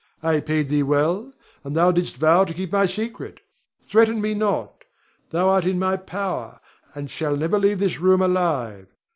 I 0.23 0.39
paid 0.39 0.69
thee 0.69 0.81
well, 0.81 1.31
and 1.63 1.75
thou 1.77 1.91
didst 1.91 2.17
vow 2.17 2.43
to 2.45 2.55
keep 2.55 2.71
my 2.71 2.87
secret. 2.87 3.41
Threaten 3.83 4.19
me 4.19 4.33
not. 4.33 4.83
Thou 5.29 5.47
art 5.49 5.65
in 5.67 5.77
my 5.77 5.95
power, 5.95 6.59
and 6.95 7.11
shall 7.11 7.37
never 7.37 7.59
leave 7.59 7.77
this 7.77 7.99
room 7.99 8.23
alive. 8.23 8.87